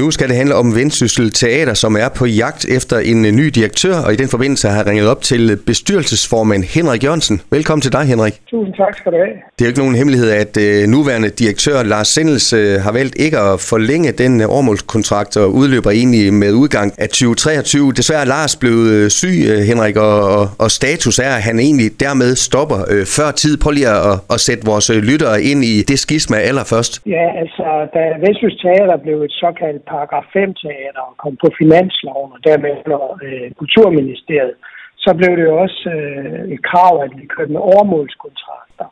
[0.00, 3.46] Nu skal det handle om Vendsyssel Teater, som er på jagt efter en øh, ny
[3.58, 7.40] direktør, og i den forbindelse har jeg ringet op til bestyrelsesformand Henrik Jørgensen.
[7.50, 8.34] Velkommen til dig, Henrik.
[8.50, 9.34] Tusind tak skal du have.
[9.54, 12.50] Det er jo ikke nogen hemmelighed, at uh, nuværende direktør Lars Sendels
[12.84, 17.92] har valgt ikke at forlænge den årmålskontrakt og udløber egentlig med udgang af 2023.
[17.92, 19.36] Desværre er Lars blevet syg,
[19.70, 22.78] Henrik, og, og, status er, at han egentlig dermed stopper
[23.16, 23.54] før tid.
[23.62, 26.92] Prøv lige at, at sætte vores lyttere ind i det skisma allerførst.
[27.16, 32.40] Ja, altså, da Vendsyssel Teater blev et såkaldt paragraf 5-teater og kom på finansloven og
[32.48, 34.56] dermed under øh, Kulturministeriet,
[35.04, 38.86] så blev det jo også øh, et krav, at vi kørte med overmålskontrakter.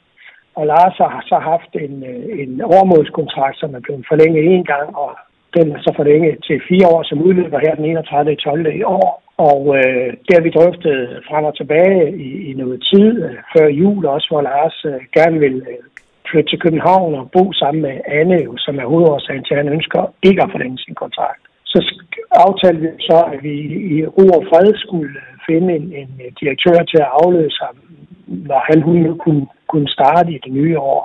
[0.59, 4.97] Og Lars har så haft en, øh, en overmålskontrakt, som er blevet forlænget en gang,
[4.97, 5.11] og
[5.57, 8.37] den er så forlænget til fire år, som udløber her den 31.
[8.37, 8.77] 12.
[8.81, 9.23] i år.
[9.49, 10.99] Og øh, det har vi drøftet
[11.29, 15.39] frem og tilbage i, i noget tid, øh, før jul også, hvor Lars øh, gerne
[15.45, 15.85] vil øh,
[16.31, 20.03] flytte til København og bo sammen med Anne, som er hovedårsagen til, at han ønsker
[20.29, 21.43] ikke at forlænge sin kontrakt.
[21.73, 21.79] Så
[22.31, 23.55] aftalte vi så, at vi
[23.95, 27.77] i ro og fred skulle øh, finde en, en øh, direktør til at afløse ham,
[28.51, 31.03] når han hun kunne, kunne starte i det nye år.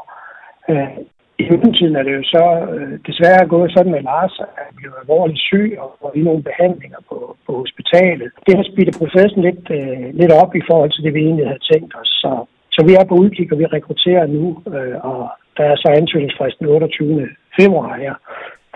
[0.70, 0.98] Øh,
[1.40, 4.92] I mellemtiden er det jo så øh, desværre gået sådan med Lars, at han blev
[5.02, 8.30] alvorligt syg og var i nogle behandlinger på, på hospitalet.
[8.46, 11.68] Det har spidtet processen lidt, øh, lidt op i forhold til det, vi egentlig havde
[11.72, 12.12] tænkt os.
[12.24, 12.32] Så
[12.76, 14.46] så vi er på udkig, og vi rekrutterer nu,
[14.76, 15.22] øh, og
[15.58, 17.30] der er så ansøgningsfristen 28.
[17.60, 18.14] februar her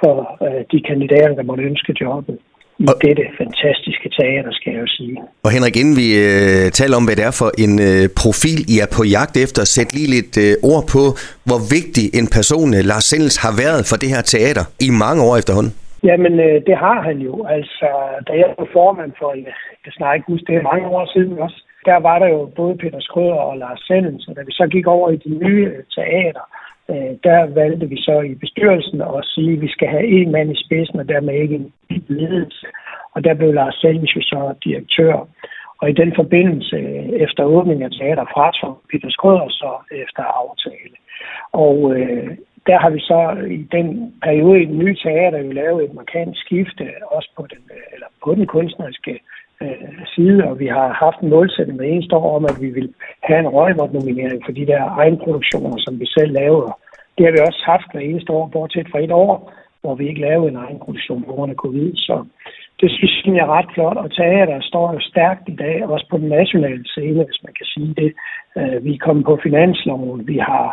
[0.01, 2.37] for øh, de kandidater, der måtte ønske jobbet
[2.79, 5.15] i og, dette fantastiske teater, skal jeg jo sige.
[5.45, 8.75] Og Henrik, inden vi øh, taler om, hvad det er for en øh, profil, I
[8.85, 11.03] er på jagt efter, sæt lige lidt øh, ord på,
[11.47, 15.19] hvor vigtig en person øh, Lars Sendels har været for det her teater i mange
[15.27, 15.73] år efterhånden.
[16.09, 17.33] Jamen, øh, det har han jo.
[17.57, 17.87] Altså,
[18.27, 21.33] da jeg var formand for, jeg kan snart ikke huske, det er mange år siden
[21.45, 24.67] også, der var der jo både Peter Skrøder og Lars Sendens, så da vi så
[24.67, 26.45] gik over i de nye teater,
[26.89, 30.51] øh, der valgte vi så i bestyrelsen at sige, at vi skal have en mand
[30.51, 31.73] i spidsen, og dermed ikke en
[32.07, 32.67] ledelse.
[33.13, 35.27] Og der blev Lars Sendens jo så direktør.
[35.81, 40.95] Og i den forbindelse, øh, efter åbningen af teater, fratog Peter Skrøder så efter aftale.
[41.51, 42.37] Og øh,
[42.67, 43.21] der har vi så
[43.57, 47.63] i den periode i den nye teater jo lavet et markant skifte, også på den,
[47.75, 49.19] øh, eller på den kunstneriske
[49.63, 52.93] øh, side, og vi har haft en målsætning med eneste år om, at vi vil
[53.23, 56.79] have en røgvort-nominering for de der egenproduktioner, som vi selv laver.
[57.17, 60.21] Det har vi også haft hver eneste år, bortset fra et år, hvor vi ikke
[60.21, 61.91] lavede en egenproduktion på grund af covid.
[61.95, 62.25] Så
[62.81, 66.17] det synes jeg er ret flot, og teater står jo stærkt i dag, også på
[66.17, 68.11] den nationale scene, hvis man kan sige det.
[68.57, 70.67] Øh, vi er kommet på finansloven, vi har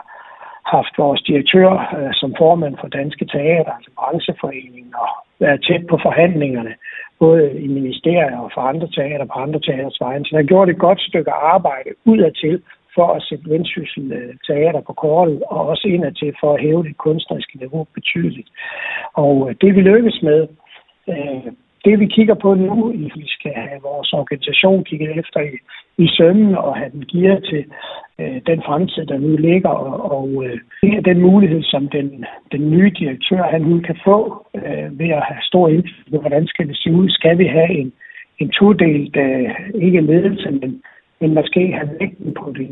[0.76, 5.10] haft vores direktør øh, som formand for Danske Teater, altså brancheforeningen, og
[5.40, 6.74] været tæt på forhandlingerne
[7.18, 10.24] både i ministerier og for andre teater på andre teaters vejen.
[10.24, 12.62] Så der har gjort et godt stykke arbejde udadtil
[12.94, 16.96] for at sætte vendsyssel øh, teater på kortet, og også indadtil for at hæve det
[16.96, 18.50] kunstneriske niveau betydeligt.
[19.14, 20.40] Og øh, det vi lykkes med,
[21.08, 21.52] øh,
[21.86, 25.52] det vi kigger på nu, vi skal have vores organisation kigget efter i,
[26.04, 27.64] i sømmen og have den gearet til
[28.20, 29.68] øh, den fremtid, der nu ligger.
[29.68, 33.96] Og, og øh, det er den mulighed, som den, den nye direktør han nu kan
[34.04, 37.08] få øh, ved at have stor indflydelse på, hvordan skal det se ud.
[37.08, 37.92] Skal vi have en,
[38.38, 40.82] en todelt, øh, ikke ledelse, men
[41.20, 42.68] men måske have vægten på det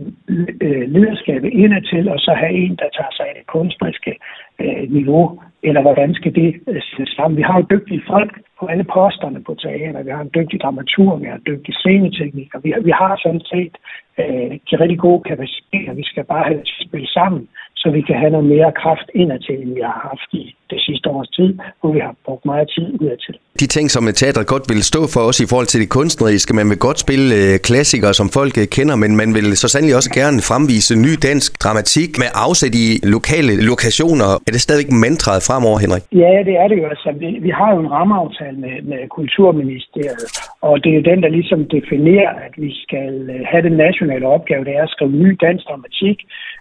[0.60, 4.14] øh, lederskab indadtil, og så have en, der tager sig af det kunstneriske
[4.60, 7.36] øh, niveau, eller hvordan skal det øh, sættes sammen.
[7.36, 11.16] Vi har jo dygtige folk på alle posterne på teater, vi har en dygtig dramatur,
[11.16, 13.74] vi har en dygtig sceneteknik, og vi vi har sådan set
[14.20, 17.48] øh, de rigtig gode kapaciteter, vi skal bare have det til spille sammen
[17.84, 21.06] så vi kan have noget mere kraft indadtil, end vi har haft i det sidste
[21.08, 23.36] års tid, hvor vi har brugt meget tid udadtil.
[23.60, 26.66] De ting, som teatret godt vil stå for os i forhold til det kunstneriske, man
[26.70, 30.12] vil godt spille øh, klassikere, som folk øh, kender, men man vil så sandelig også
[30.20, 32.86] gerne fremvise ny dansk dramatik med afsæt i
[33.16, 34.28] lokale lokationer.
[34.48, 36.04] Er det stadigvæk mantraet fremover, Henrik?
[36.24, 36.86] Ja, det er det jo.
[36.94, 40.28] Altså, vi, vi har jo en rammeaftale med, med Kulturministeriet,
[40.68, 44.26] og det er jo den, der ligesom definerer, at vi skal øh, have den nationale
[44.36, 46.18] opgave, det er at skrive ny dansk dramatik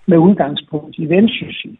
[0.10, 1.72] med udgangspunkt i vendsyssel.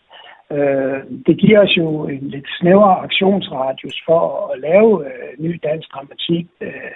[0.56, 4.22] Øh, det giver os jo en lidt snævere aktionsradius for
[4.54, 6.94] at lave øh, ny dansk dramatik, øh,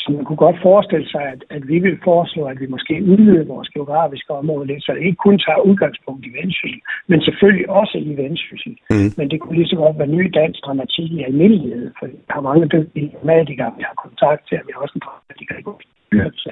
[0.00, 3.52] så man kunne godt forestille sig, at, at vi vil foreslå, at vi måske udvider
[3.54, 7.98] vores geografiske område lidt, så det ikke kun tager udgangspunkt i vendsyssel, men selvfølgelig også
[7.98, 8.72] i vendsyssel.
[8.90, 9.10] Mm.
[9.18, 12.40] Men det kunne lige så godt være ny dansk dramatik i almindelighed, for vi har
[12.40, 16.50] mange dygtige dramatikere, vi har kontakt til, og vi har også en dramatiker i bestyrelse.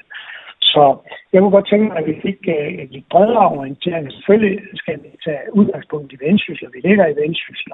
[0.72, 0.84] Så
[1.32, 4.12] jeg kunne godt tænke mig, at vi fik øh, en lidt bredere orientering.
[4.12, 7.72] Selvfølgelig skal vi tage udgangspunkt i Vendsyssel, og vi ligger i Vendsyssel,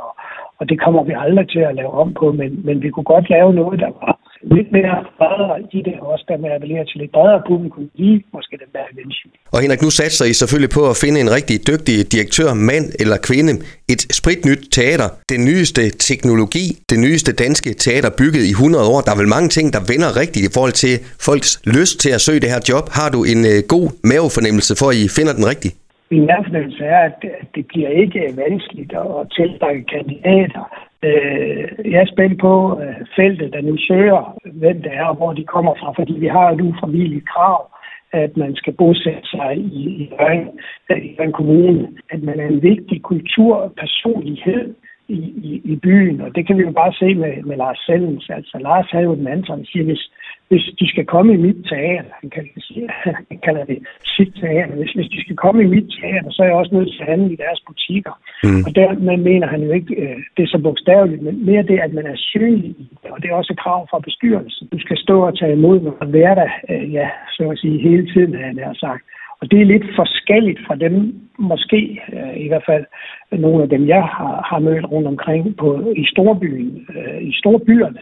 [0.59, 3.31] og det kommer vi aldrig til at lave om på, men, men vi kunne godt
[3.31, 4.24] lave noget, der var
[4.57, 8.55] lidt mere bredere i det, og også dermed appellere til lidt bredere publikum, lige måske
[8.65, 9.31] den der venture.
[9.55, 13.17] Og Henrik, nu satser I selvfølgelig på at finde en rigtig dygtig direktør, mand eller
[13.29, 13.53] kvinde,
[13.93, 19.01] et spritnyt teater, den nyeste teknologi, det nyeste danske teater bygget i 100 år.
[19.05, 20.95] Der er vel mange ting, der vender rigtigt i forhold til
[21.27, 22.85] folks lyst til at søge det her job.
[22.99, 25.75] Har du en uh, god mavefornemmelse for, at I finder den rigtige?
[26.13, 27.19] Min nærfornemmelse er, at
[27.55, 30.65] det bliver ikke vanskeligt at tiltrække kandidater.
[31.07, 35.33] Øh, jeg er spændt på øh, feltet, der nu søger, hvem det er og hvor
[35.33, 37.71] de kommer fra, fordi vi har et ufravilligt krav,
[38.13, 43.03] at man skal bosætte sig i, i en øh, kommune, at man er en vigtig
[43.03, 44.75] kulturpersonlighed
[45.09, 45.19] i,
[45.49, 48.31] i, i byen, og det kan vi jo bare se med, med Lars Sellens.
[48.31, 50.11] Altså, Lars havde jo den anden, som siger, hvis,
[50.55, 52.91] hvis de skal komme i mit teater, han kalder det,
[53.31, 53.79] han kalder det
[54.17, 56.91] sit teater, hvis, hvis de skal komme i mit teater, så er jeg også nødt
[56.93, 58.15] til at handle i deres butikker.
[58.45, 58.63] Mm.
[58.67, 61.93] Og dermed mener han jo ikke, øh, det er så bogstaveligt, men mere det, at
[61.99, 62.75] man er synlig
[63.15, 64.69] og det er også et krav fra bestyrelsen.
[64.73, 68.07] Du skal stå og tage imod og være der, øh, ja, så at sige, hele
[68.13, 69.05] tiden, har jeg sagt.
[69.41, 70.95] Og det er lidt forskelligt fra dem,
[71.39, 72.85] måske øh, i hvert fald
[73.33, 78.01] nogle af dem, jeg har, har mødt rundt omkring på, i storbyen, øh, i storbyerne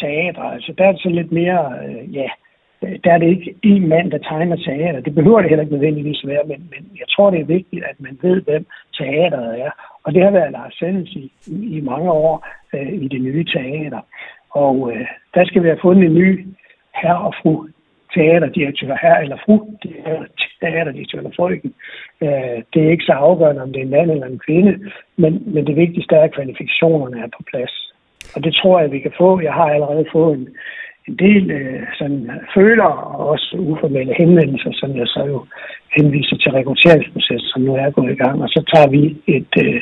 [0.00, 0.42] teater.
[0.42, 2.28] Altså der er det så lidt mere, øh, ja,
[3.04, 5.00] der er det ikke en mand, der tegner teater.
[5.00, 7.96] Det behøver det heller ikke nødvendigvis være, men, men jeg tror, det er vigtigt, at
[7.98, 8.66] man ved, hvem
[8.98, 9.70] teateret er.
[10.04, 14.00] Og det har været Lars Sendens i, i mange år øh, i det nye teater.
[14.50, 16.46] Og øh, der skal vi have fundet en ny
[16.94, 17.66] herre og fru
[18.14, 19.56] teaterdirektør, her eller fru
[20.60, 21.74] teaterdirektør eller frøken.
[22.22, 25.42] Øh, det er ikke så afgørende, om det er en mand eller en kvinde, men,
[25.54, 27.87] men det vigtigste er, at kvalifikationerne er på plads.
[28.34, 29.40] Og det tror jeg, vi kan få.
[29.40, 30.48] Jeg har allerede fået en,
[31.08, 35.38] en del øh, sådan, føler og også uformelle henvendelser, som jeg så jo
[35.96, 38.36] henviser til rekrutteringsprocessen, som nu er gået i gang.
[38.44, 39.02] Og så tager vi
[39.36, 39.80] et, øh,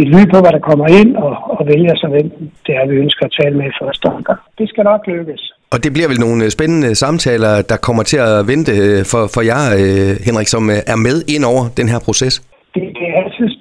[0.00, 2.28] et lyd på, hvad der kommer ind, og, og vælger så, hvem
[2.66, 4.40] det er, vi ønsker at tale med i første omgang.
[4.58, 5.42] Det skal nok lykkes.
[5.72, 9.22] Og det bliver vel nogle øh, spændende samtaler, der kommer til at vente øh, for,
[9.34, 12.34] for jer, øh, Henrik, som er med ind over den her proces?
[12.76, 13.05] det, det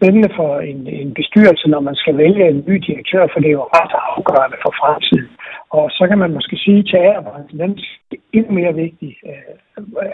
[0.06, 3.60] spændende for en, en bestyrelse, når man skal vælge en ny direktør, for det er
[3.62, 5.30] jo ret afgørende for fremtiden.
[5.70, 7.68] Og så kan man måske sige, at teaterbranchen er
[8.34, 9.54] endnu mere vigtig, øh,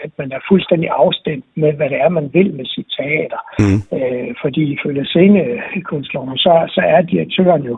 [0.06, 3.40] at man er fuldstændig afstemt med, hvad det er, man vil med sit teater.
[3.62, 3.80] Mm.
[3.96, 7.74] Øh, fordi ifølge scenekunstloven, så, så er direktøren jo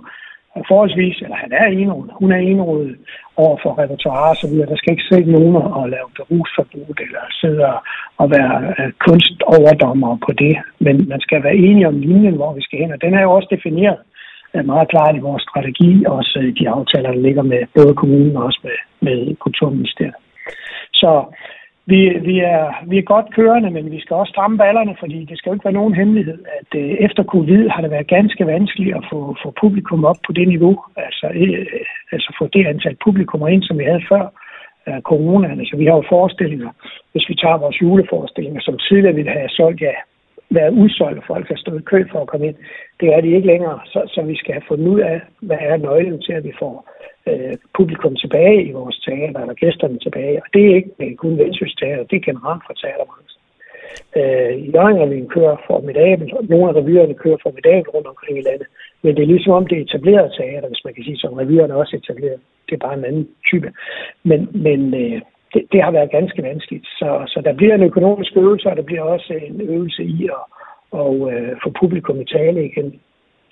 [0.68, 2.96] forholdsvis, eller han er enrådet, hun er enrådet
[3.36, 4.70] over for repertoire og så videre.
[4.70, 7.62] Der skal ikke sidde nogen og lave berusforbud eller sidde
[8.22, 10.56] og være øh, kunstoverdommer på det.
[10.78, 13.30] Men man skal være enige om linjen, hvor vi skal hen, og den er jo
[13.32, 13.98] også defineret
[14.54, 18.36] øh, meget klart i vores strategi, også øh, de aftaler, der ligger med både kommunen
[18.36, 20.14] og også med, med Kulturministeriet.
[21.00, 21.10] Så
[21.86, 25.38] vi, vi, er, vi er godt kørende, men vi skal også stramme ballerne, fordi det
[25.38, 28.96] skal jo ikke være nogen hemmelighed, at øh, efter covid har det været ganske vanskeligt
[28.96, 31.66] at få, få publikum op på det niveau, altså, øh,
[32.12, 34.25] altså få det antal publikummer ind, som vi havde før
[34.88, 35.60] øh, coronaen.
[35.60, 36.70] Altså, vi har jo forestillinger,
[37.12, 39.94] hvis vi tager vores juleforestillinger, som tidligere ville have solgt, ja,
[40.54, 42.56] været udsolgt, og folk har stået i kø for at komme ind.
[43.00, 45.76] Det er de ikke længere, så, så vi skal have fundet ud af, hvad er
[45.76, 46.74] nøglen til, at vi får
[47.28, 50.36] øh, publikum tilbage i vores teater, eller gæsterne tilbage.
[50.42, 53.40] Og det er ikke kun Vendsyssel Teater, det er generelt for teaterbranchen.
[54.18, 58.66] Øh, Jørgen kører formidabelt, og nogle af revyerne kører formidabelt rundt omkring i landet.
[59.02, 61.74] Men det er ligesom om det er etableret teater, hvis man kan sige, som revyerne
[61.74, 62.40] også etableret.
[62.66, 63.72] Det er bare en anden type.
[64.22, 65.20] Men, men øh,
[65.54, 66.86] det, det har været ganske vanskeligt.
[66.86, 70.42] Så, så der bliver en økonomisk øvelse, og der bliver også en øvelse i at
[71.02, 72.88] og, øh, få publikum i tale igen.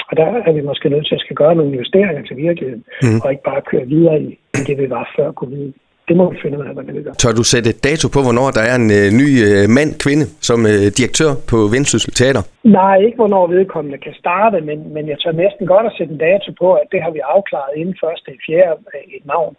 [0.08, 3.20] Og der er vi måske nødt til at skal gøre nogle justeringer til virkeligheden, mm.
[3.22, 5.73] og ikke bare køre videre i det, vi var før covid.
[6.09, 7.14] Det må vi finde ud af, hvordan vi gør.
[7.23, 10.87] Tør du sætte dato på, hvornår der er en øh, ny øh, mand-kvinde som øh,
[10.99, 12.42] direktør på Vendsyssel Teater?
[12.80, 16.23] Nej, ikke hvornår vedkommende kan starte, men, men jeg tør næsten godt at sætte en
[16.28, 18.80] dato på, at det har vi afklaret inden første i fjerde
[19.18, 19.52] et navn.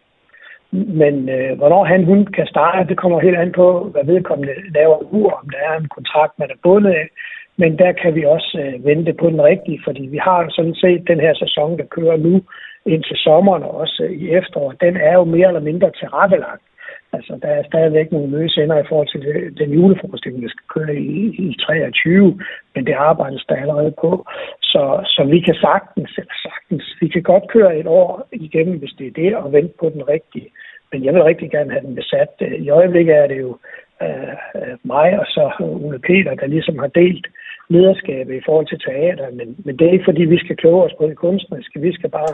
[0.74, 4.98] Men øh, hvornår han hun kan starte, det kommer helt an på, hvad vedkommende laver
[5.12, 7.08] nu, om der er en kontrakt, man er bundet af,
[7.58, 11.08] men der kan vi også øh, vente på den rigtige, fordi vi har sådan set
[11.08, 12.42] den her sæson, der kører nu
[12.86, 14.82] indtil sommeren og også øh, i efteråret.
[14.82, 16.63] Den er jo mere eller mindre tilrettelagt.
[17.13, 21.18] Altså, der er stadigvæk nogle mødesender i forhold til den juleforestilling, der skal køre i,
[21.46, 22.39] i 23,
[22.75, 24.25] men det arbejdes der allerede på.
[24.62, 29.08] Så, så vi kan sagtens, sagtens, vi kan godt køre et år igennem, hvis det
[29.08, 30.50] er det, og vente på den rigtige.
[30.93, 32.29] Men jeg vil rigtig gerne have den besat.
[32.65, 33.57] I øjeblikket er det jo
[34.01, 37.27] øh, øh, mig og så Ole Peter, der ligesom har delt
[37.69, 40.97] lederskabet i forhold til teater, men, men det er ikke fordi, vi skal kloge os
[40.97, 41.79] på det kunstneriske.
[41.79, 42.33] Vi skal bare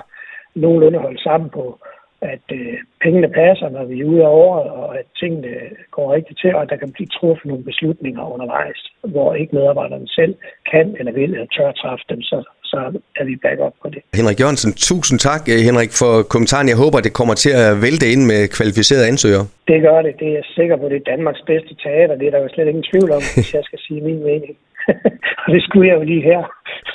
[0.55, 1.79] nogenlunde holde sammen på,
[2.21, 5.53] at øh, pengene passer, når vi er ude af året, og at tingene
[5.91, 10.07] går rigtigt til, og at der kan blive truffet nogle beslutninger undervejs, hvor ikke medarbejderne
[10.07, 10.35] selv
[10.71, 12.37] kan eller vil eller tør træffe dem, så,
[12.71, 12.77] så
[13.19, 14.01] er vi back op på det.
[14.19, 16.67] Henrik Jørgensen, tusind tak Henrik for kommentaren.
[16.73, 19.45] Jeg håber, det kommer til at vælte ind med kvalificerede ansøgere.
[19.71, 20.13] Det gør det.
[20.19, 20.85] Det er jeg sikker på.
[20.91, 22.15] Det er Danmarks bedste teater.
[22.19, 24.53] Det er der jo slet ingen tvivl om, hvis jeg skal sige min mening.
[25.43, 26.41] og det skulle jeg jo lige her.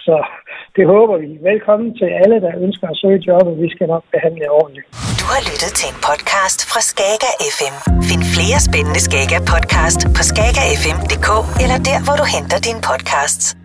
[0.07, 0.17] Så
[0.77, 1.31] det håber vi.
[1.51, 4.87] Velkommen til alle, der ønsker at søge job, og vi skal nok behandle jer ordentligt.
[5.21, 7.77] Du har lyttet til en podcast fra Skager FM.
[8.09, 11.29] Find flere spændende Skager podcast på skagerfm.dk
[11.63, 13.64] eller der, hvor du henter dine podcasts.